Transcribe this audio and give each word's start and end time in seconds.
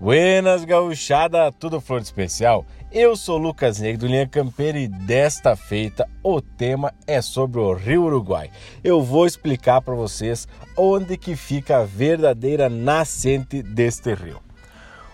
Buenas 0.00 0.64
gauchada, 0.64 1.52
tudo 1.52 1.78
flor 1.78 2.00
de 2.00 2.06
especial? 2.06 2.64
Eu 2.90 3.14
sou 3.14 3.36
Lucas 3.36 3.80
Negro 3.80 4.06
Linha 4.06 4.26
Campeira 4.26 4.78
e 4.78 4.88
desta 4.88 5.54
feita 5.54 6.08
o 6.22 6.40
tema 6.40 6.94
é 7.06 7.20
sobre 7.20 7.60
o 7.60 7.74
Rio 7.74 8.04
Uruguai. 8.04 8.50
Eu 8.82 9.02
vou 9.02 9.26
explicar 9.26 9.82
para 9.82 9.94
vocês 9.94 10.48
onde 10.74 11.18
que 11.18 11.36
fica 11.36 11.80
a 11.80 11.84
verdadeira 11.84 12.70
nascente 12.70 13.62
deste 13.62 14.14
rio. 14.14 14.40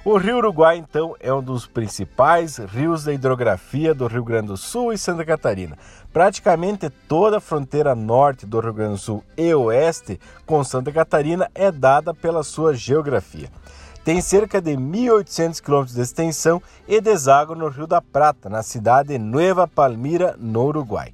O 0.05 0.19
Rio 0.19 0.37
Uruguai, 0.37 0.77
então, 0.77 1.17
é 1.19 1.35
um 1.35 1.43
dos 1.43 1.67
principais 1.67 2.59
rios 2.59 3.03
da 3.03 3.13
hidrografia 3.13 3.93
do 3.93 4.07
Rio 4.07 4.23
Grande 4.23 4.47
do 4.47 4.57
Sul 4.57 4.93
e 4.93 4.99
Santa 4.99 5.25
Catarina. 5.25 5.77
Praticamente 6.13 6.89
toda 7.09 7.39
a 7.39 7.41
fronteira 7.41 7.93
norte 7.93 8.47
do 8.47 8.61
Rio 8.61 8.73
Grande 8.73 8.93
do 8.93 8.99
Sul 8.99 9.25
e 9.37 9.53
oeste 9.53 10.21
com 10.47 10.63
Santa 10.63 10.93
Catarina 10.93 11.51
é 11.57 11.73
dada 11.73 12.15
pela 12.15 12.45
sua 12.45 12.73
geografia. 12.73 13.51
Tem 14.07 14.21
cerca 14.21 14.61
de 14.61 14.77
1.800 14.77 15.61
quilômetros 15.61 15.97
de 15.97 16.01
extensão 16.01 16.63
e 16.87 17.01
deságua 17.01 17.57
no 17.57 17.67
Rio 17.67 17.89
da 17.89 18.01
Prata, 18.01 18.49
na 18.49 18.63
cidade 18.63 19.09
de 19.09 19.19
Nueva 19.19 19.67
Palmira, 19.67 20.37
no 20.39 20.65
Uruguai. 20.65 21.13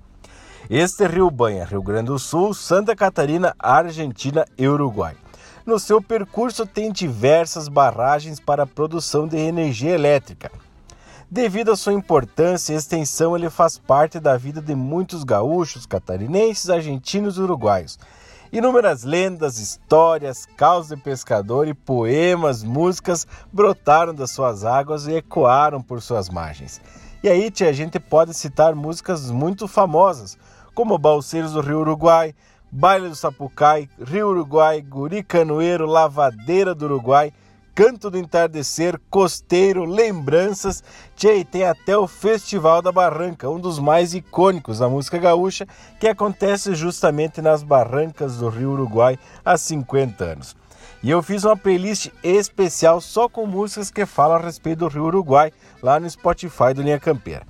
Este 0.68 1.06
rio 1.06 1.30
banha 1.30 1.64
Rio 1.64 1.82
Grande 1.82 2.08
do 2.08 2.18
Sul, 2.18 2.52
Santa 2.52 2.94
Catarina, 2.94 3.54
Argentina 3.58 4.44
e 4.58 4.68
Uruguai. 4.68 5.16
No 5.64 5.78
seu 5.78 6.02
percurso 6.02 6.66
tem 6.66 6.92
diversas 6.92 7.66
barragens 7.66 8.38
para 8.38 8.64
a 8.64 8.66
produção 8.66 9.26
de 9.26 9.38
energia 9.38 9.92
elétrica. 9.94 10.52
Devido 11.30 11.72
à 11.72 11.76
sua 11.76 11.94
importância 11.94 12.74
e 12.74 12.76
extensão, 12.76 13.34
ele 13.34 13.48
faz 13.48 13.78
parte 13.78 14.20
da 14.20 14.36
vida 14.36 14.60
de 14.60 14.74
muitos 14.74 15.24
gaúchos, 15.24 15.86
catarinenses, 15.86 16.68
argentinos 16.68 17.38
e 17.38 17.40
uruguaios. 17.40 17.98
Inúmeras 18.52 19.02
lendas, 19.02 19.58
histórias, 19.58 20.46
causas 20.58 20.94
de 20.94 21.02
pescador 21.02 21.66
e 21.66 21.72
poemas, 21.72 22.62
músicas 22.62 23.26
brotaram 23.50 24.14
das 24.14 24.30
suas 24.30 24.62
águas 24.62 25.06
e 25.06 25.14
ecoaram 25.14 25.80
por 25.80 26.02
suas 26.02 26.28
margens. 26.28 26.78
E 27.22 27.30
aí, 27.30 27.50
tia, 27.50 27.70
a 27.70 27.72
gente 27.72 27.98
pode 27.98 28.34
citar 28.34 28.74
músicas 28.74 29.30
muito 29.30 29.66
famosas, 29.66 30.36
como 30.74 30.98
Balseiros 30.98 31.52
do 31.52 31.62
Rio 31.62 31.80
Uruguai, 31.80 32.34
Baile 32.70 33.08
do 33.08 33.16
Sapucai, 33.16 33.88
Rio 33.98 34.28
Uruguai, 34.28 34.82
Guri 34.82 35.22
Canoeiro, 35.22 35.86
Lavadeira 35.86 36.74
do 36.74 36.84
Uruguai, 36.84 37.32
Canto 37.74 38.10
do 38.10 38.18
Entardecer, 38.18 39.00
Costeiro, 39.08 39.86
Lembranças, 39.86 40.84
tchê, 41.16 41.42
tem 41.42 41.64
até 41.64 41.96
o 41.96 42.06
Festival 42.06 42.82
da 42.82 42.92
Barranca, 42.92 43.48
um 43.48 43.58
dos 43.58 43.78
mais 43.78 44.12
icônicos 44.12 44.80
da 44.80 44.90
música 44.90 45.16
gaúcha, 45.16 45.66
que 45.98 46.06
acontece 46.06 46.74
justamente 46.74 47.40
nas 47.40 47.62
barrancas 47.62 48.36
do 48.36 48.50
Rio 48.50 48.72
Uruguai 48.72 49.18
há 49.42 49.56
50 49.56 50.22
anos. 50.22 50.54
E 51.02 51.10
eu 51.10 51.22
fiz 51.22 51.44
uma 51.44 51.56
playlist 51.56 52.10
especial 52.22 53.00
só 53.00 53.26
com 53.26 53.46
músicas 53.46 53.90
que 53.90 54.04
falam 54.04 54.36
a 54.36 54.40
respeito 54.40 54.80
do 54.80 54.88
Rio 54.88 55.04
Uruguai, 55.04 55.50
lá 55.82 55.98
no 55.98 56.08
Spotify 56.10 56.74
do 56.74 56.82
Linha 56.82 57.00
Campeira. 57.00 57.46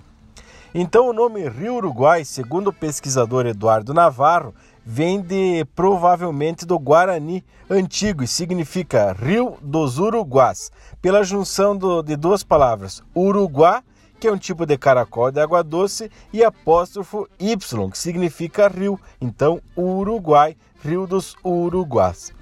Então 0.72 1.08
o 1.08 1.12
nome 1.12 1.48
Rio 1.48 1.74
Uruguai, 1.74 2.24
segundo 2.24 2.68
o 2.68 2.72
pesquisador 2.72 3.44
Eduardo 3.44 3.92
Navarro, 3.92 4.54
vem 4.84 5.20
de 5.20 5.64
provavelmente 5.74 6.66
do 6.66 6.78
Guarani 6.78 7.44
antigo 7.70 8.22
e 8.22 8.28
significa 8.28 9.12
Rio 9.12 9.56
dos 9.62 9.98
Uruguás, 9.98 10.70
pela 11.00 11.24
junção 11.24 11.76
do, 11.76 12.02
de 12.02 12.16
duas 12.16 12.42
palavras, 12.42 13.02
Uruguá, 13.14 13.82
que 14.18 14.28
é 14.28 14.32
um 14.32 14.38
tipo 14.38 14.66
de 14.66 14.76
caracol 14.76 15.30
de 15.30 15.40
água 15.40 15.62
doce, 15.64 16.10
e 16.32 16.44
apóstrofo 16.44 17.28
Y, 17.40 17.90
que 17.90 17.98
significa 17.98 18.68
rio, 18.68 18.98
então 19.20 19.60
Uruguai, 19.76 20.56
Rio 20.84 21.06
dos 21.06 21.36
Uruguás. 21.44 22.32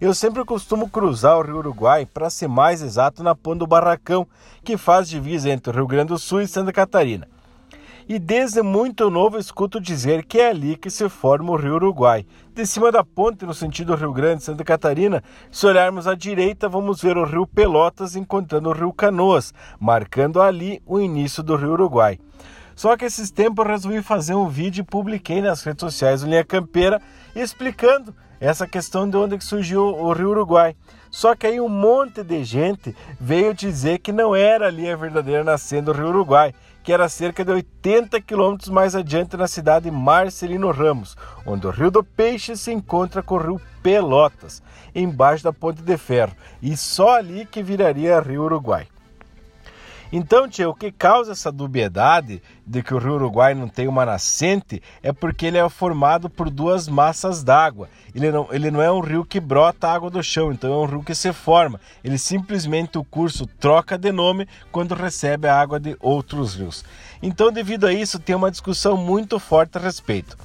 Eu 0.00 0.12
sempre 0.12 0.44
costumo 0.44 0.90
cruzar 0.90 1.38
o 1.38 1.42
Rio 1.42 1.58
Uruguai, 1.58 2.04
para 2.04 2.28
ser 2.28 2.48
mais 2.48 2.82
exato, 2.82 3.22
na 3.22 3.34
Ponta 3.34 3.60
do 3.60 3.66
Barracão, 3.66 4.26
que 4.64 4.76
faz 4.76 5.08
divisa 5.08 5.48
entre 5.48 5.70
o 5.70 5.74
Rio 5.74 5.86
Grande 5.86 6.08
do 6.08 6.18
Sul 6.18 6.42
e 6.42 6.48
Santa 6.48 6.72
Catarina 6.72 7.28
e 8.08 8.18
desde 8.18 8.62
muito 8.62 9.10
novo 9.10 9.38
escuto 9.38 9.80
dizer 9.80 10.24
que 10.24 10.38
é 10.38 10.50
ali 10.50 10.76
que 10.76 10.90
se 10.90 11.08
forma 11.08 11.52
o 11.52 11.56
Rio 11.56 11.74
Uruguai. 11.74 12.26
De 12.54 12.66
cima 12.66 12.92
da 12.92 13.02
ponte, 13.02 13.46
no 13.46 13.54
sentido 13.54 13.94
Rio 13.94 14.12
Grande, 14.12 14.42
Santa 14.42 14.64
Catarina, 14.64 15.22
se 15.50 15.66
olharmos 15.66 16.06
à 16.06 16.14
direita, 16.14 16.68
vamos 16.68 17.00
ver 17.00 17.16
o 17.16 17.24
Rio 17.24 17.46
Pelotas 17.46 18.16
encontrando 18.16 18.68
o 18.68 18.72
Rio 18.72 18.92
Canoas, 18.92 19.54
marcando 19.80 20.40
ali 20.40 20.82
o 20.86 21.00
início 21.00 21.42
do 21.42 21.56
Rio 21.56 21.72
Uruguai. 21.72 22.18
Só 22.74 22.96
que 22.96 23.04
esses 23.04 23.30
tempos 23.30 23.64
eu 23.64 23.70
resolvi 23.70 24.02
fazer 24.02 24.34
um 24.34 24.48
vídeo 24.48 24.82
e 24.82 24.84
publiquei 24.84 25.40
nas 25.40 25.62
redes 25.62 25.80
sociais 25.80 26.22
do 26.22 26.26
Linha 26.26 26.44
Campeira 26.44 27.00
explicando 27.34 28.14
essa 28.40 28.66
questão 28.66 29.08
de 29.08 29.16
onde 29.16 29.42
surgiu 29.44 29.84
o 29.84 30.12
Rio 30.12 30.30
Uruguai. 30.30 30.74
Só 31.12 31.36
que 31.36 31.46
aí 31.46 31.60
um 31.60 31.68
monte 31.68 32.24
de 32.24 32.42
gente 32.42 32.96
veio 33.20 33.52
dizer 33.52 33.98
que 33.98 34.10
não 34.10 34.34
era 34.34 34.68
ali 34.68 34.90
a 34.90 34.96
verdadeira 34.96 35.44
nascente 35.44 35.84
do 35.84 35.92
Rio 35.92 36.08
Uruguai, 36.08 36.54
que 36.82 36.90
era 36.90 37.06
cerca 37.06 37.44
de 37.44 37.52
80 37.52 38.18
quilômetros 38.22 38.70
mais 38.70 38.96
adiante 38.96 39.36
na 39.36 39.46
cidade 39.46 39.84
de 39.84 39.90
Marcelino 39.90 40.70
Ramos, 40.70 41.14
onde 41.44 41.66
o 41.66 41.70
Rio 41.70 41.90
do 41.90 42.02
Peixe 42.02 42.56
se 42.56 42.72
encontra 42.72 43.22
com 43.22 43.34
o 43.34 43.38
Rio 43.38 43.60
Pelotas, 43.82 44.62
embaixo 44.94 45.44
da 45.44 45.52
Ponte 45.52 45.82
de 45.82 45.96
Ferro, 45.98 46.32
e 46.62 46.74
só 46.78 47.16
ali 47.16 47.44
que 47.44 47.62
viraria 47.62 48.18
Rio 48.18 48.44
Uruguai. 48.44 48.88
Então, 50.14 50.46
tia, 50.46 50.68
o 50.68 50.74
que 50.74 50.92
causa 50.92 51.32
essa 51.32 51.50
dubiedade 51.50 52.42
de 52.66 52.82
que 52.82 52.92
o 52.92 52.98
rio 52.98 53.14
Uruguai 53.14 53.54
não 53.54 53.66
tem 53.66 53.88
uma 53.88 54.04
nascente 54.04 54.82
é 55.02 55.10
porque 55.10 55.46
ele 55.46 55.56
é 55.56 55.66
formado 55.70 56.28
por 56.28 56.50
duas 56.50 56.86
massas 56.86 57.42
d'água. 57.42 57.88
Ele 58.14 58.30
não, 58.30 58.46
ele 58.52 58.70
não 58.70 58.82
é 58.82 58.92
um 58.92 59.00
rio 59.00 59.24
que 59.24 59.40
brota 59.40 59.88
água 59.88 60.10
do 60.10 60.22
chão, 60.22 60.52
então 60.52 60.70
é 60.70 60.76
um 60.76 60.84
rio 60.84 61.02
que 61.02 61.14
se 61.14 61.32
forma. 61.32 61.80
Ele 62.04 62.18
simplesmente 62.18 62.98
o 62.98 63.04
curso 63.04 63.46
troca 63.58 63.96
de 63.96 64.12
nome 64.12 64.46
quando 64.70 64.94
recebe 64.94 65.48
a 65.48 65.58
água 65.58 65.80
de 65.80 65.96
outros 65.98 66.56
rios. 66.56 66.84
Então, 67.22 67.50
devido 67.50 67.86
a 67.86 67.92
isso, 67.94 68.18
tem 68.18 68.36
uma 68.36 68.50
discussão 68.50 68.98
muito 68.98 69.38
forte 69.38 69.78
a 69.78 69.80
respeito. 69.80 70.36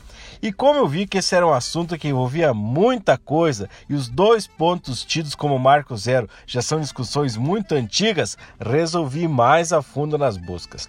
E 0.41 0.51
como 0.51 0.79
eu 0.79 0.87
vi 0.87 1.07
que 1.07 1.17
esse 1.17 1.35
era 1.35 1.45
um 1.45 1.53
assunto 1.53 1.97
que 1.97 2.07
envolvia 2.07 2.53
muita 2.53 3.17
coisa 3.17 3.69
e 3.89 3.93
os 3.93 4.07
dois 4.07 4.45
pontos 4.45 5.03
tidos 5.03 5.33
como 5.33 5.57
marco 5.57 5.97
zero 5.97 6.29
já 6.45 6.61
são 6.61 6.79
discussões 6.79 7.35
muito 7.35 7.73
antigas, 7.73 8.37
resolvi 8.59 9.27
mais 9.27 9.73
a 9.73 9.81
fundo 9.81 10.17
nas 10.17 10.37
buscas. 10.37 10.87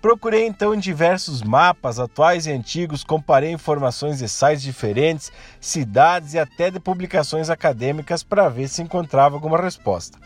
Procurei 0.00 0.46
então 0.46 0.72
em 0.72 0.78
diversos 0.78 1.42
mapas 1.42 1.98
atuais 1.98 2.46
e 2.46 2.52
antigos, 2.52 3.02
comparei 3.02 3.50
informações 3.50 4.18
de 4.18 4.28
sites 4.28 4.62
diferentes, 4.62 5.32
cidades 5.60 6.34
e 6.34 6.38
até 6.38 6.70
de 6.70 6.78
publicações 6.78 7.50
acadêmicas 7.50 8.22
para 8.22 8.48
ver 8.48 8.68
se 8.68 8.82
encontrava 8.82 9.34
alguma 9.34 9.60
resposta. 9.60 10.18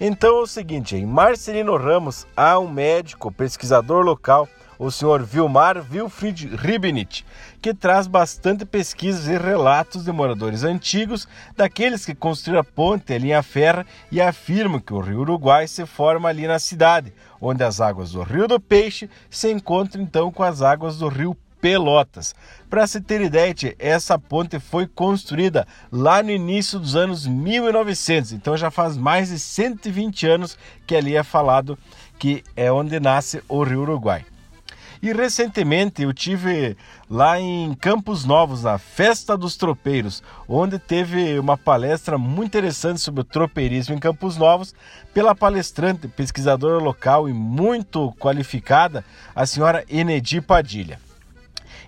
Então 0.00 0.38
é 0.38 0.42
o 0.42 0.46
seguinte, 0.46 0.96
em 0.96 1.04
Marcelino 1.04 1.76
Ramos 1.76 2.26
há 2.36 2.58
um 2.58 2.70
médico, 2.70 3.32
pesquisador 3.32 4.04
local, 4.04 4.48
o 4.78 4.90
senhor 4.90 5.24
Vilmar 5.24 5.84
Wilfried 5.90 6.54
Ribnit, 6.54 7.26
que 7.60 7.74
traz 7.74 8.06
bastante 8.06 8.64
pesquisas 8.64 9.26
e 9.26 9.36
relatos 9.36 10.04
de 10.04 10.12
moradores 10.12 10.62
antigos, 10.62 11.26
daqueles 11.56 12.06
que 12.06 12.14
construíram 12.14 12.60
a 12.60 12.64
ponte, 12.64 13.12
a 13.12 13.18
linha 13.18 13.42
ferra, 13.42 13.84
e 14.12 14.20
afirmam 14.20 14.80
que 14.80 14.94
o 14.94 15.00
rio 15.00 15.20
Uruguai 15.20 15.66
se 15.66 15.84
forma 15.84 16.28
ali 16.28 16.46
na 16.46 16.58
cidade, 16.58 17.12
onde 17.40 17.64
as 17.64 17.80
águas 17.80 18.12
do 18.12 18.22
Rio 18.22 18.46
do 18.46 18.60
Peixe 18.60 19.10
se 19.28 19.50
encontram 19.50 20.02
então 20.02 20.30
com 20.30 20.42
as 20.42 20.62
águas 20.62 20.98
do 20.98 21.08
rio 21.08 21.36
Pelotas. 21.60 22.36
Para 22.70 22.86
se 22.86 23.00
ter 23.00 23.20
ideia, 23.20 23.52
essa 23.80 24.16
ponte 24.16 24.60
foi 24.60 24.86
construída 24.86 25.66
lá 25.90 26.22
no 26.22 26.30
início 26.30 26.78
dos 26.78 26.94
anos 26.94 27.26
1900, 27.26 28.32
então 28.32 28.56
já 28.56 28.70
faz 28.70 28.96
mais 28.96 29.28
de 29.28 29.38
120 29.40 30.26
anos 30.26 30.56
que 30.86 30.94
ali 30.94 31.16
é 31.16 31.22
falado 31.24 31.76
que 32.16 32.44
é 32.56 32.70
onde 32.70 33.00
nasce 33.00 33.42
o 33.48 33.62
Rio 33.64 33.82
Uruguai. 33.82 34.24
E 35.00 35.12
recentemente 35.12 36.02
eu 36.02 36.12
tive 36.12 36.76
lá 37.08 37.38
em 37.38 37.72
Campos 37.74 38.24
Novos, 38.24 38.64
na 38.64 38.78
Festa 38.78 39.36
dos 39.36 39.56
Tropeiros, 39.56 40.22
onde 40.48 40.78
teve 40.78 41.38
uma 41.38 41.56
palestra 41.56 42.18
muito 42.18 42.48
interessante 42.48 43.00
sobre 43.00 43.20
o 43.20 43.24
tropeirismo 43.24 43.94
em 43.94 43.98
Campos 43.98 44.36
Novos, 44.36 44.74
pela 45.14 45.36
palestrante, 45.36 46.08
pesquisadora 46.08 46.82
local 46.82 47.28
e 47.28 47.32
muito 47.32 48.12
qualificada, 48.18 49.04
a 49.34 49.46
senhora 49.46 49.84
Enedi 49.88 50.40
Padilha. 50.40 50.98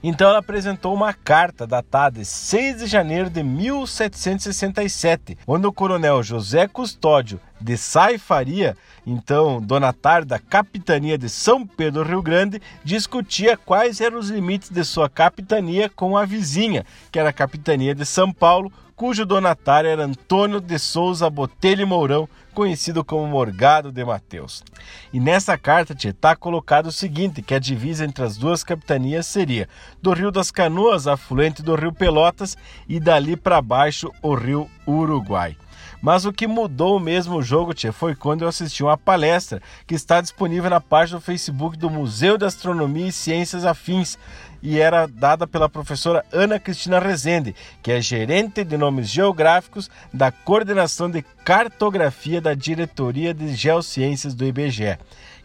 Então 0.03 0.29
ela 0.29 0.39
apresentou 0.39 0.95
uma 0.95 1.13
carta 1.13 1.67
datada 1.67 2.21
de 2.21 2.25
6 2.25 2.79
de 2.79 2.87
janeiro 2.87 3.29
de 3.29 3.43
1767, 3.43 5.37
onde 5.47 5.67
o 5.67 5.73
coronel 5.73 6.23
José 6.23 6.67
Custódio 6.69 7.41
de 7.61 7.77
Saifaria, 7.77 8.77
então 9.07 9.61
donatário 9.61 10.27
da 10.27 10.39
capitania 10.39 11.19
de 11.19 11.29
São 11.29 11.67
Pedro 11.67 12.03
Rio 12.03 12.23
Grande, 12.23 12.61
discutia 12.85 13.57
quais 13.57 14.01
eram 14.01 14.19
os 14.19 14.31
limites 14.31 14.71
de 14.71 14.85
sua 14.85 15.09
capitania 15.09 15.89
com 15.89 16.17
a 16.17 16.25
vizinha, 16.25 16.85
que 17.11 17.19
era 17.19 17.31
a 17.31 17.33
capitania 17.33 17.95
de 17.95 18.05
São 18.05 18.33
Paulo, 18.33 18.73
cujo 19.01 19.25
donatário 19.25 19.89
era 19.89 20.05
Antônio 20.05 20.61
de 20.61 20.79
Souza 20.79 21.31
Botelho 21.31 21.87
Mourão, 21.87 22.29
conhecido 22.53 23.03
como 23.03 23.27
Morgado 23.27 23.91
de 23.91 24.05
Mateus. 24.05 24.63
E 25.11 25.19
nessa 25.19 25.57
carta 25.57 25.97
está 26.07 26.37
colocado 26.37 26.87
o 26.87 26.93
seguinte, 26.93 27.41
que 27.41 27.55
a 27.55 27.59
divisa 27.59 28.05
entre 28.05 28.23
as 28.23 28.37
duas 28.37 28.63
capitanias 28.63 29.27
seria 29.27 29.69
do 30.03 30.13
Rio 30.13 30.31
das 30.31 30.51
Canoas, 30.51 31.07
afluente 31.07 31.63
do 31.63 31.75
Rio 31.75 31.95
Pelotas, 31.95 32.59
e 32.87 33.01
dali 33.01 33.37
para 33.37 33.63
baixo 33.63 34.13
o 34.21 34.35
Rio 34.35 34.69
Uruguai. 34.87 35.57
Mas 36.01 36.25
o 36.25 36.33
que 36.33 36.47
mudou 36.47 36.99
mesmo 36.99 37.37
o 37.37 37.43
jogo, 37.43 37.75
tia, 37.75 37.93
foi 37.93 38.15
quando 38.15 38.43
eu 38.43 38.49
assisti 38.49 38.83
uma 38.83 38.97
palestra 38.97 39.61
que 39.87 39.95
está 39.95 40.21
disponível 40.21 40.71
na 40.71 40.81
página 40.81 41.19
do 41.19 41.25
Facebook 41.25 41.77
do 41.77 41.91
Museu 41.91 42.39
de 42.39 42.47
Astronomia 42.47 43.09
e 43.09 43.13
Ciências 43.13 43.65
Afins 43.65 44.19
e 44.63 44.79
era 44.79 45.07
dada 45.07 45.47
pela 45.47 45.69
professora 45.69 46.25
Ana 46.33 46.59
Cristina 46.59 46.99
Rezende, 46.99 47.55
que 47.83 47.93
é 47.93 48.01
gerente 48.01 48.65
de 48.65 48.77
nomes 48.77 49.09
geográficos 49.09 49.91
da 50.13 50.31
Coordenação 50.31 51.11
de 51.11 51.23
Cartografia 51.45 52.41
da 52.41 52.55
Diretoria 52.55 53.35
de 53.35 53.55
Geociências 53.55 54.35
do 54.35 54.45
IBGE 54.45 54.99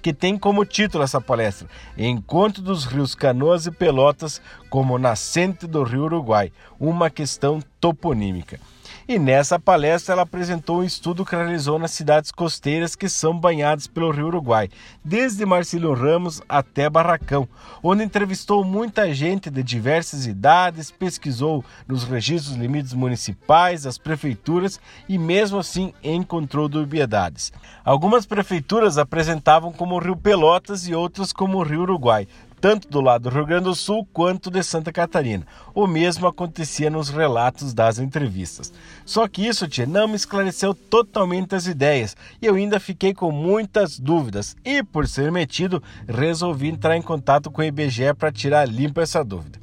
que 0.06 0.14
tem 0.14 0.38
como 0.38 0.64
título 0.64 1.04
essa 1.04 1.20
palestra 1.20 1.68
Encontro 1.98 2.62
dos 2.62 2.86
Rios 2.86 3.16
Canoas 3.16 3.66
e 3.66 3.72
Pelotas 3.72 4.40
como 4.70 5.00
nascente 5.00 5.66
do 5.66 5.82
Rio 5.82 6.04
Uruguai, 6.04 6.52
uma 6.80 7.10
questão 7.10 7.60
toponímica. 7.80 8.60
E 9.08 9.20
nessa 9.20 9.60
palestra 9.60 10.14
ela 10.14 10.22
apresentou 10.24 10.80
um 10.80 10.84
estudo 10.84 11.26
que 11.26 11.36
realizou 11.36 11.78
nas 11.80 11.92
cidades 11.92 12.32
costeiras 12.32 12.96
que 12.96 13.08
são 13.08 13.38
banhadas 13.38 13.88
pelo 13.88 14.12
Rio 14.12 14.28
Uruguai, 14.28 14.70
desde 15.04 15.46
Marcílio 15.46 15.94
Ramos 15.94 16.42
até 16.48 16.90
Barracão, 16.90 17.48
onde 17.84 18.04
entrevistou 18.04 18.64
muita 18.64 19.14
gente 19.14 19.50
de 19.50 19.64
diversas 19.64 20.26
idades, 20.26 20.92
pesquisou 20.92 21.64
nos 21.88 22.04
registros 22.04 22.56
limites 22.56 22.94
municipais, 22.94 23.84
das 23.84 23.98
prefeituras 23.98 24.80
e 25.08 25.18
mesmo 25.18 25.60
assim 25.60 25.94
encontrou 26.04 26.68
dubiedades. 26.68 27.52
Algumas 27.84 28.26
prefeituras 28.26 28.98
apresentavam 28.98 29.72
como 29.72 30.00
Rio 30.00 30.16
Pelotas 30.16 30.88
e 30.88 30.96
outras 30.96 31.32
como 31.32 31.64
Rio 31.64 31.82
Uruguai, 31.82 32.28
tanto 32.60 32.88
do 32.90 33.02
lado 33.02 33.30
do 33.30 33.36
Rio 33.36 33.46
Grande 33.46 33.66
do 33.66 33.76
Sul 33.76 34.08
quanto 34.12 34.50
de 34.50 34.64
Santa 34.64 34.92
Catarina. 34.92 35.46
O 35.74 35.88
mesmo 35.88 36.28
acontecia 36.28 36.90
nos 36.90 37.10
relatos 37.10 37.74
das 37.74 38.00
entrevistas. 38.00 38.74
Só 39.06 39.28
que 39.28 39.46
isso, 39.46 39.68
tia, 39.68 39.86
não 39.86 40.08
me 40.08 40.16
esclareceu 40.16 40.74
totalmente 40.74 41.56
as 41.56 41.68
ideias 41.68 42.16
e 42.42 42.46
eu 42.46 42.56
ainda 42.56 42.80
fiquei 42.80 43.14
com 43.14 43.32
muitas 43.32 44.00
dúvidas. 44.00 44.56
E 44.64 44.84
por 44.84 45.08
ser 45.08 45.32
metido, 45.32 45.82
resolvi 46.08 46.70
entrar 46.70 46.98
em 46.98 47.02
contato 47.02 47.52
com 47.52 47.62
o 47.62 47.66
IBGE 47.66 48.14
para 48.18 48.32
tirar 48.32 48.68
limpo 48.68 49.02
essa 49.02 49.24
dúvida. 49.24 49.60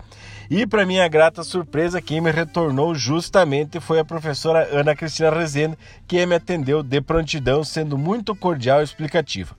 E 0.54 0.66
para 0.66 0.84
minha 0.84 1.08
grata 1.08 1.42
surpresa, 1.42 2.02
quem 2.02 2.20
me 2.20 2.30
retornou 2.30 2.94
justamente 2.94 3.80
foi 3.80 3.98
a 3.98 4.04
professora 4.04 4.68
Ana 4.70 4.94
Cristina 4.94 5.30
Rezende, 5.30 5.78
que 6.06 6.26
me 6.26 6.34
atendeu 6.34 6.82
de 6.82 7.00
prontidão, 7.00 7.64
sendo 7.64 7.96
muito 7.96 8.36
cordial 8.36 8.82
e 8.82 8.84
explicativa. 8.84 9.56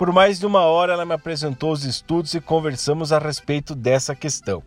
Por 0.00 0.14
mais 0.14 0.38
de 0.38 0.46
uma 0.46 0.62
hora 0.62 0.94
ela 0.94 1.04
me 1.04 1.12
apresentou 1.12 1.72
os 1.72 1.84
estudos 1.84 2.32
e 2.32 2.40
conversamos 2.40 3.12
a 3.12 3.18
respeito 3.18 3.74
dessa 3.74 4.14
questão. 4.14 4.62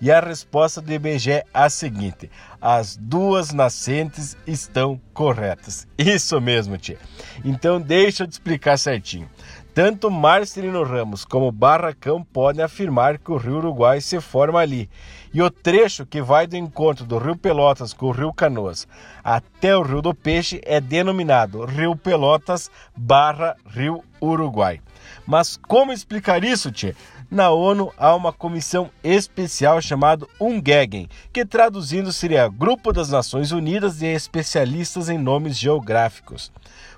E 0.00 0.10
a 0.10 0.18
resposta 0.18 0.80
do 0.80 0.90
IBGE 0.90 1.30
é 1.30 1.44
a 1.52 1.68
seguinte: 1.68 2.30
as 2.58 2.96
duas 2.96 3.52
nascentes 3.52 4.34
estão 4.46 4.98
corretas. 5.12 5.86
Isso 5.98 6.40
mesmo, 6.40 6.78
tia. 6.78 6.98
Então 7.44 7.78
deixa 7.78 8.22
eu 8.22 8.26
te 8.26 8.32
explicar 8.32 8.78
certinho. 8.78 9.28
Tanto 9.78 10.10
Marcelino 10.10 10.82
Ramos 10.82 11.24
como 11.24 11.52
Barracão 11.52 12.24
podem 12.24 12.64
afirmar 12.64 13.16
que 13.16 13.30
o 13.30 13.36
Rio 13.36 13.58
Uruguai 13.58 14.00
se 14.00 14.20
forma 14.20 14.58
ali. 14.58 14.90
E 15.32 15.40
o 15.40 15.48
trecho 15.52 16.04
que 16.04 16.20
vai 16.20 16.48
do 16.48 16.56
encontro 16.56 17.04
do 17.04 17.16
Rio 17.16 17.36
Pelotas 17.36 17.92
com 17.92 18.06
o 18.06 18.10
Rio 18.10 18.32
Canoas 18.32 18.88
até 19.22 19.76
o 19.76 19.82
Rio 19.82 20.02
do 20.02 20.12
Peixe 20.12 20.60
é 20.64 20.80
denominado 20.80 21.64
Rio 21.64 21.94
Pelotas 21.94 22.68
barra 22.96 23.54
Rio 23.68 24.02
Uruguai. 24.20 24.80
Mas 25.24 25.56
como 25.56 25.92
explicar 25.92 26.42
isso, 26.42 26.72
Tchê? 26.72 26.96
Na 27.30 27.50
ONU 27.50 27.92
há 27.98 28.14
uma 28.14 28.32
comissão 28.32 28.90
especial 29.04 29.82
chamada 29.82 30.26
UNGEGEN, 30.40 31.10
que 31.30 31.44
traduzindo 31.44 32.10
seria 32.10 32.48
Grupo 32.48 32.90
das 32.90 33.10
Nações 33.10 33.52
Unidas 33.52 33.98
de 33.98 34.06
Especialistas 34.06 35.10
em 35.10 35.18
Nomes 35.18 35.58
Geográficos, 35.58 36.50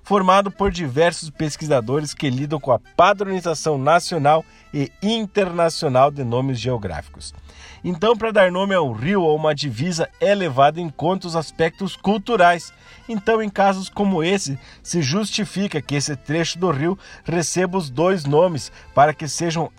formado 0.05 0.49
por 0.49 0.71
diversos 0.71 1.31
pesquisadores 1.31 2.15
que 2.15 2.31
lidam 2.31 2.61
com 2.61 2.71
a 2.71 2.79
padronização 2.79 3.77
nacional 3.77 4.45
e 4.73 4.89
internacional 5.03 6.13
de 6.13 6.23
nomes 6.23 6.61
geográficos. 6.61 7.35
Então, 7.83 8.17
para 8.17 8.31
dar 8.31 8.53
nome 8.53 8.75
a 8.75 8.83
um 8.83 8.93
rio 8.93 9.23
ou 9.23 9.35
uma 9.35 9.55
divisa, 9.55 10.09
é 10.21 10.35
levado 10.35 10.79
em 10.79 10.91
conta 10.91 11.27
os 11.27 11.35
aspectos 11.35 11.97
culturais. 11.97 12.73
Então, 13.09 13.43
em 13.43 13.49
casos 13.49 13.89
como 13.89 14.23
esse, 14.23 14.59
se 14.83 15.03
justifica 15.03 15.81
que 15.81 15.95
esse 15.95 16.15
trecho 16.15 16.59
do 16.59 16.71
rio 16.71 16.99
receba 17.25 17.79
os 17.79 17.89
dois 17.89 18.25
nomes 18.25 18.71
para 18.95 19.15
que 19.15 19.27
sejam 19.27 19.71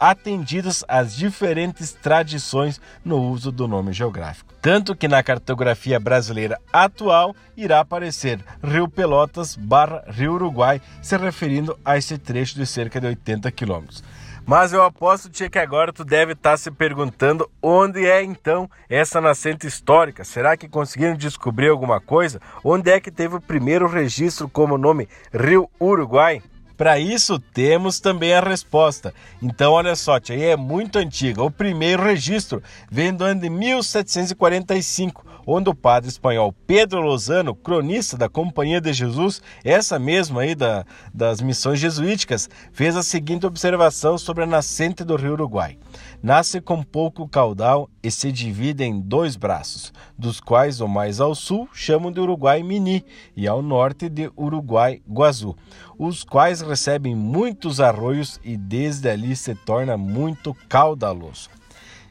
atendidas 0.41 0.83
as 0.87 1.15
diferentes 1.15 1.93
tradições 1.93 2.81
no 3.05 3.21
uso 3.21 3.51
do 3.51 3.67
nome 3.67 3.93
geográfico. 3.93 4.53
Tanto 4.59 4.95
que 4.95 5.07
na 5.07 5.21
cartografia 5.21 5.99
brasileira 5.99 6.59
atual 6.73 7.35
irá 7.55 7.79
aparecer 7.79 8.39
Rio 8.63 8.87
Pelotas 8.87 9.55
barra 9.55 10.03
Rio 10.07 10.33
Uruguai, 10.33 10.81
se 11.01 11.15
referindo 11.15 11.77
a 11.85 11.97
esse 11.97 12.17
trecho 12.17 12.55
de 12.55 12.65
cerca 12.65 12.99
de 12.99 13.07
80 13.07 13.51
quilômetros. 13.51 14.03
Mas 14.43 14.73
eu 14.73 14.81
aposto, 14.81 15.29
tia, 15.29 15.49
que 15.49 15.59
agora 15.59 15.93
tu 15.93 16.03
deve 16.03 16.33
estar 16.33 16.51
tá 16.51 16.57
se 16.57 16.71
perguntando 16.71 17.49
onde 17.61 18.03
é 18.07 18.23
então 18.23 18.67
essa 18.89 19.21
nascente 19.21 19.67
histórica. 19.67 20.23
Será 20.23 20.57
que 20.57 20.67
conseguiram 20.67 21.15
descobrir 21.15 21.69
alguma 21.69 22.01
coisa? 22.01 22.41
Onde 22.63 22.89
é 22.89 22.99
que 22.99 23.11
teve 23.11 23.35
o 23.35 23.41
primeiro 23.41 23.87
registro 23.87 24.49
como 24.49 24.79
nome 24.79 25.07
Rio 25.31 25.69
Uruguai? 25.79 26.41
Para 26.81 26.97
isso 26.97 27.37
temos 27.37 27.99
também 27.99 28.33
a 28.33 28.39
resposta. 28.39 29.13
Então 29.39 29.73
olha 29.73 29.95
só, 29.95 30.19
tia, 30.19 30.53
é 30.53 30.55
muito 30.55 30.97
antiga. 30.97 31.43
O 31.43 31.51
primeiro 31.51 32.01
registro 32.01 32.59
vem 32.89 33.13
do 33.13 33.23
ano 33.23 33.39
de 33.39 33.51
1745 33.51 35.23
onde 35.45 35.69
o 35.69 35.75
padre 35.75 36.09
espanhol 36.09 36.53
Pedro 36.67 37.01
Lozano, 37.01 37.55
cronista 37.55 38.17
da 38.17 38.29
Companhia 38.29 38.79
de 38.79 38.93
Jesus, 38.93 39.41
essa 39.63 39.97
mesma 39.97 40.41
aí 40.41 40.55
da, 40.55 40.85
das 41.13 41.41
missões 41.41 41.79
jesuíticas, 41.79 42.49
fez 42.71 42.95
a 42.95 43.03
seguinte 43.03 43.45
observação 43.45 44.17
sobre 44.17 44.43
a 44.43 44.47
nascente 44.47 45.03
do 45.03 45.15
rio 45.15 45.33
Uruguai. 45.33 45.77
Nasce 46.21 46.61
com 46.61 46.83
pouco 46.83 47.27
caudal 47.27 47.89
e 48.03 48.11
se 48.11 48.31
divide 48.31 48.83
em 48.83 48.99
dois 48.99 49.35
braços, 49.35 49.91
dos 50.17 50.39
quais 50.39 50.79
o 50.79 50.87
mais 50.87 51.19
ao 51.19 51.33
sul 51.33 51.67
chamam 51.73 52.11
de 52.11 52.19
Uruguai 52.19 52.61
Mini 52.61 53.03
e 53.35 53.47
ao 53.47 53.61
norte 53.61 54.07
de 54.07 54.31
Uruguai 54.37 55.01
Guazu, 55.09 55.55
os 56.03 56.23
quais 56.23 56.61
recebem 56.61 57.15
muitos 57.15 57.79
arroios 57.79 58.39
e 58.43 58.57
desde 58.57 59.07
ali 59.07 59.35
se 59.35 59.53
torna 59.53 59.95
muito 59.95 60.57
caudaloso. 60.67 61.47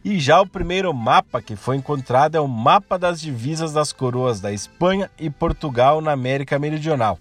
E 0.04 0.20
já 0.20 0.40
o 0.40 0.46
primeiro 0.46 0.94
mapa 0.94 1.42
que 1.42 1.56
foi 1.56 1.74
encontrado 1.74 2.36
é 2.36 2.40
o 2.40 2.46
mapa 2.46 2.96
das 2.96 3.20
divisas 3.20 3.72
das 3.72 3.92
coroas 3.92 4.38
da 4.38 4.52
Espanha 4.52 5.10
e 5.18 5.28
Portugal 5.28 6.00
na 6.00 6.12
América 6.12 6.56
Meridional. 6.56 7.18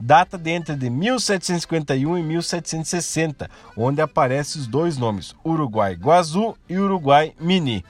Data 0.00 0.38
de 0.38 0.50
entre 0.50 0.76
de 0.76 0.88
1751 0.88 2.16
e 2.16 2.22
1760, 2.22 3.50
onde 3.76 4.00
aparecem 4.00 4.62
os 4.62 4.66
dois 4.66 4.96
nomes, 4.96 5.36
Uruguai 5.44 5.92
Guazu 5.92 6.56
e 6.66 6.78
Uruguai 6.78 7.34
Mini. 7.38 7.84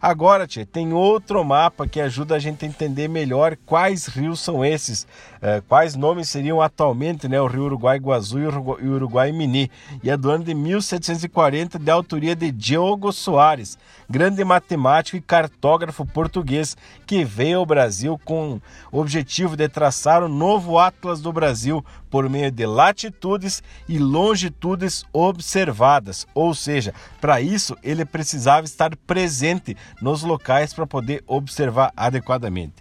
Agora, 0.00 0.46
tia, 0.46 0.64
tem 0.64 0.92
outro 0.92 1.44
mapa 1.44 1.86
que 1.86 2.00
ajuda 2.00 2.36
a 2.36 2.38
gente 2.38 2.64
a 2.64 2.68
entender 2.68 3.08
melhor 3.08 3.56
quais 3.66 4.06
rios 4.06 4.38
são 4.38 4.64
esses, 4.64 5.06
eh, 5.42 5.60
quais 5.68 5.96
nomes 5.96 6.28
seriam 6.28 6.62
atualmente 6.62 7.26
né, 7.26 7.40
o 7.40 7.48
Rio 7.48 7.64
Uruguai 7.64 7.98
Guazu 7.98 8.38
e 8.38 8.46
o 8.46 8.94
Uruguai 8.94 9.32
Mini. 9.32 9.68
E 10.00 10.08
é 10.08 10.16
do 10.16 10.30
ano 10.30 10.44
de 10.44 10.54
1740, 10.54 11.80
de 11.80 11.90
autoria 11.90 12.36
de 12.36 12.52
Diogo 12.52 13.12
Soares, 13.12 13.76
grande 14.08 14.44
matemático 14.44 15.16
e 15.16 15.20
cartógrafo 15.20 16.06
português 16.06 16.76
que 17.04 17.24
veio 17.24 17.58
ao 17.58 17.66
Brasil 17.66 18.20
com 18.24 18.60
o 18.92 19.00
objetivo 19.00 19.56
de 19.56 19.68
traçar 19.68 20.22
o 20.22 20.28
novo 20.28 20.78
Atlas 20.78 21.20
do 21.20 21.32
Brasil 21.32 21.84
por 22.10 22.28
meio 22.28 22.50
de 22.50 22.66
latitudes 22.66 23.62
e 23.88 23.98
longitudes 23.98 25.04
observadas. 25.12 26.26
Ou 26.34 26.54
seja, 26.54 26.94
para 27.20 27.40
isso 27.40 27.76
ele 27.82 28.04
precisava 28.04 28.64
estar 28.64 28.94
presente 28.96 29.76
nos 30.00 30.22
locais 30.22 30.72
para 30.72 30.86
poder 30.86 31.22
observar 31.26 31.92
adequadamente. 31.96 32.74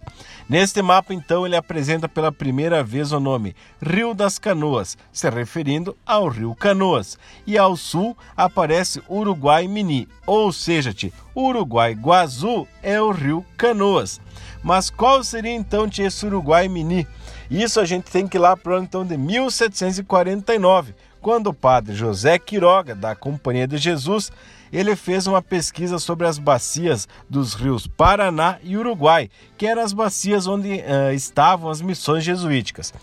Neste 0.50 0.82
mapa, 0.82 1.14
então, 1.14 1.46
ele 1.46 1.58
apresenta 1.58 2.08
pela 2.08 2.32
primeira 2.32 2.82
vez 2.82 3.12
o 3.12 3.20
nome 3.20 3.54
Rio 3.82 4.14
das 4.14 4.40
Canoas, 4.40 4.98
se 5.12 5.30
referindo 5.30 5.96
ao 6.06 6.30
Rio 6.30 6.56
Canoas, 6.56 7.18
e 7.46 7.58
ao 7.58 7.76
sul 7.76 8.18
aparece 8.36 9.02
Uruguai 9.10 9.68
Mini, 9.68 10.08
ou 10.26 10.54
seja, 10.54 10.94
Uruguai 11.36 11.94
Guazu 11.94 12.66
é 12.82 13.02
o 13.02 13.12
Rio 13.12 13.46
Canoas. 13.58 14.22
Mas 14.64 14.90
qual 14.90 15.24
seria 15.24 15.54
então 15.54 15.90
esse 15.98 16.26
Uruguai 16.26 16.68
Mini? 16.68 17.06
Isso 17.50 17.80
a 17.80 17.86
gente 17.86 18.12
tem 18.12 18.28
que 18.28 18.38
ir 18.38 18.40
lá 18.40 18.58
para 18.58 18.80
o 18.80 18.84
então, 18.84 19.06
de 19.06 19.18
1749, 19.18 20.94
quando 21.22 21.48
o 21.48 21.54
padre 21.54 21.96
José 21.96 22.38
Quiroga, 22.38 22.94
da 22.94 23.16
Companhia 23.16 23.68
de 23.68 23.78
Jesus, 23.78 24.32
ele 24.72 24.96
fez 24.96 25.28
uma 25.28 25.42
pesquisa 25.42 26.00
sobre 26.00 26.28
as 26.28 26.38
bacias 26.38 27.08
dos 27.30 27.54
rios 27.54 27.88
Paraná 27.88 28.58
e 28.64 28.78
Uruguai, 28.78 29.30
que 29.58 29.66
eram 29.66 29.82
as 29.82 29.94
bacias 29.94 30.48
onde 30.48 30.70
uh, 30.70 31.14
estavam 31.14 31.70
as 31.70 31.82
missões 31.82 32.24
jesuíticas. 32.24 32.94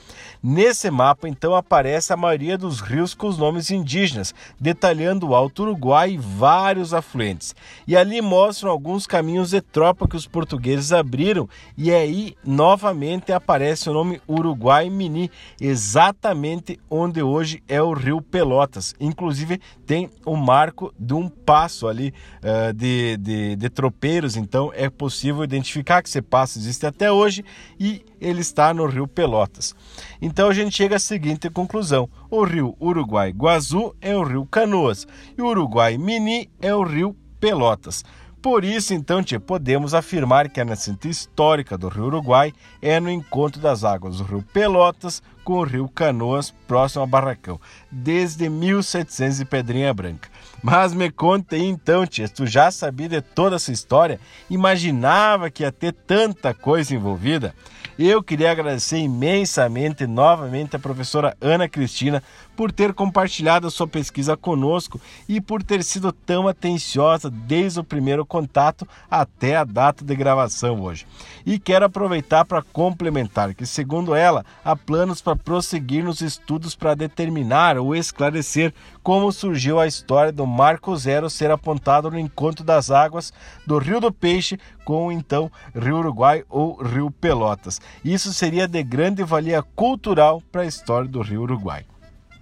Nesse 0.47 0.91
mapa, 0.91 1.27
então, 1.27 1.55
aparece 1.55 2.13
a 2.13 2.19
maioria 2.19 2.59
dos 2.59 2.81
rios 2.81 3.15
com 3.15 3.29
os 3.29 3.39
nomes 3.39 3.71
indígenas, 3.71 4.35
detalhando 4.61 5.29
o 5.29 5.35
Alto 5.35 5.63
Uruguai 5.63 6.11
e 6.11 6.19
vários 6.19 6.93
afluentes. 6.93 7.55
E 7.89 7.97
ali 7.97 8.21
mostram 8.21 8.71
alguns 8.71 9.07
caminhos 9.07 9.51
de 9.51 9.63
tropa 9.63 10.07
que 10.07 10.17
os 10.17 10.27
portugueses 10.27 10.93
abriram, 10.93 11.49
e 11.79 11.91
aí 11.91 12.37
novamente 12.45 13.33
aparece 13.33 13.89
o 13.89 13.95
nome 13.95 14.21
Uruguai 14.29 14.91
Mini, 14.91 15.31
exatamente 15.59 16.79
onde 16.91 17.23
hoje 17.23 17.63
é 17.67 17.81
o 17.81 17.95
rio 17.95 18.21
Pelotas. 18.21 18.95
Inclusive, 19.01 19.59
tem 19.87 20.11
o 20.27 20.37
marco 20.37 20.93
de 20.99 21.15
um 21.15 21.27
passo 21.55 21.87
ali 21.87 22.13
uh, 22.43 22.73
de, 22.73 23.17
de, 23.17 23.55
de 23.55 23.71
tropeiros, 23.71 24.35
então 24.35 24.73
é 24.75 24.91
possível 24.91 25.45
identificar 25.45 26.03
que 26.03 26.09
esse 26.09 26.21
passo 26.21 26.59
existe 26.59 26.85
até 26.85 27.13
hoje 27.13 27.45
e 27.79 28.05
ele 28.21 28.41
está 28.41 28.75
no 28.75 28.87
rio 28.87 29.07
Pelotas. 29.07 29.73
Então 30.21 30.49
a 30.49 30.53
gente 30.53 30.75
chega 30.75 30.97
à 30.97 30.99
seguinte 30.99 31.49
conclusão: 31.49 32.11
o 32.29 32.43
rio 32.43 32.75
Uruguai 32.81 33.31
Guazu 33.31 33.95
é 34.01 34.17
o 34.17 34.25
rio 34.25 34.45
Canoas 34.47 35.07
e 35.39 35.41
o 35.41 35.47
Uruguai 35.47 35.97
Mini 35.97 36.51
é 36.61 36.75
o 36.75 36.83
rio 36.83 37.15
Pelotas. 37.39 38.05
Por 38.43 38.65
isso, 38.65 38.93
então, 38.93 39.23
podemos 39.47 39.95
afirmar 39.95 40.51
que 40.51 40.61
a 40.61 40.65
nascente 40.67 41.09
histórica 41.09 41.79
do 41.79 41.89
Rio 41.89 42.05
Uruguai 42.05 42.53
é 42.83 43.01
no 43.01 43.09
encontro 43.09 43.59
das 43.59 43.85
águas 43.85 44.19
do 44.19 44.25
Rio 44.25 44.45
Pelotas 44.53 45.23
com 45.45 45.55
o 45.55 45.63
Rio 45.63 45.89
Canoas, 45.89 46.53
próximo 46.67 47.05
a 47.05 47.07
Barracão, 47.07 47.61
desde 47.91 48.49
1700 48.49 49.41
e 49.41 49.45
Pedrinha 49.45 49.93
Branca. 49.93 50.29
Mas 50.63 50.95
me 50.95 51.11
conta 51.11 51.57
aí 51.57 51.65
então, 51.65 52.07
tia, 52.07 52.27
tu 52.29 52.47
já 52.47 52.71
sabia 52.71 53.09
de 53.09 53.21
toda 53.21 53.57
essa 53.57 53.71
história? 53.71 54.19
Imaginava 54.49 55.51
que 55.51 55.63
ia 55.63 55.71
ter 55.71 55.93
tanta 55.93 56.55
coisa 56.55 56.95
envolvida? 56.95 57.55
Eu 57.97 58.25
queria 58.25 58.51
agradecer 58.51 58.99
imensamente 58.99 60.05
novamente 60.05 60.75
a 60.75 60.81
professora 60.81 61.37
Ana 61.41 61.69
Cristina 61.69 62.21
por 62.57 62.73
ter 62.73 62.93
compartilhado 62.93 63.69
a 63.69 63.71
sua 63.71 63.87
pesquisa 63.87 64.37
conosco 64.37 65.01
e 65.29 65.41
por 65.41 65.63
ter 65.63 65.85
sido 65.85 66.11
tão 66.11 66.49
atenciosa 66.49 67.31
desde 67.31 67.79
o 67.79 67.85
primeiro 67.85 68.27
contato 68.27 68.87
até 69.09 69.57
a 69.57 69.65
data 69.65 70.05
de 70.05 70.17
gravação 70.17 70.81
hoje. 70.81 71.07
E 71.47 71.57
quero 71.57 71.85
aproveitar 71.85 72.45
para 72.45 72.63
complementar 72.63 73.55
que, 73.55 73.65
segundo 73.65 74.13
ela, 74.13 74.45
há 74.65 74.75
planos 74.75 75.23
para 75.23 75.34
prosseguir 75.37 76.05
nos 76.05 76.21
estudos 76.21 76.75
para 76.75 76.95
determinar 76.95 77.79
ou 77.79 77.95
esclarecer 77.95 78.73
como 79.03 79.33
surgiu 79.33 79.79
a 79.79 79.87
história 79.87 80.33
do 80.33 80.47
Marco 80.47 80.97
Zero 80.97 81.29
ser 81.31 81.51
apontado 81.51 82.11
no 82.11 82.19
encontro 82.19 82.65
das 82.65 82.91
águas 82.91 83.33
do 83.67 83.79
Rio 83.79 84.01
do 84.01 84.13
Peixe 84.13 84.59
com 84.85 85.07
o 85.07 85.13
então 85.13 85.51
Rio 85.75 85.99
Uruguai 85.99 86.45
ou 86.49 86.77
Rio 86.83 87.11
Pelotas. 87.11 87.81
Isso 88.05 88.33
seria 88.33 88.69
de 88.69 88.83
grande 88.83 89.23
valia 89.23 89.63
cultural 89.63 90.43
para 90.53 90.63
a 90.63 90.67
história 90.67 91.09
do 91.09 91.23
Rio 91.23 91.43
Uruguai. 91.43 91.85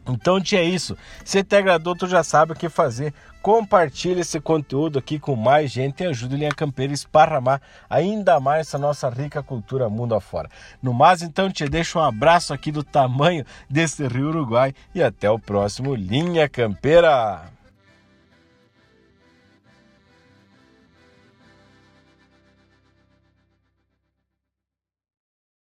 Então 0.09 0.41
tinha 0.41 0.63
isso. 0.63 0.97
Se 1.25 1.45
te 1.45 1.57
agradou, 1.57 1.95
tu 1.95 2.07
já 2.07 2.25
sabe 2.25 2.53
o 2.53 2.57
que 2.57 2.69
fazer. 2.69 3.15
Compartilhe 3.43 4.21
esse 4.21 4.41
conteúdo 4.41 5.01
aqui 5.01 5.19
com 5.19 5.35
mais 5.35 5.69
gente 5.69 6.05
e 6.05 6.07
ajude 6.07 6.37
o 6.37 6.39
Linha 6.39 6.53
Campeira 6.53 6.93
a 6.93 6.95
esparramar 6.95 7.61
ainda 7.91 8.39
mais 8.39 8.69
essa 8.69 8.79
nossa 8.79 9.11
rica 9.11 9.43
cultura 9.43 9.89
mundo 9.89 10.15
afora. 10.15 10.49
No 10.81 10.95
mais, 10.95 11.23
então, 11.23 11.51
te 11.51 11.69
deixo 11.69 11.99
um 11.99 12.03
abraço 12.03 12.55
aqui 12.55 12.71
do 12.71 12.85
tamanho 12.85 13.45
desse 13.69 14.07
Rio 14.07 14.29
Uruguai 14.29 14.73
e 14.95 15.03
até 15.03 15.29
o 15.29 15.41
próximo 15.41 15.93
Linha 15.93 16.49
Campeira. 16.49 17.43